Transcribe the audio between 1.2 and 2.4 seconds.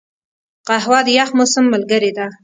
موسم ملګرې ده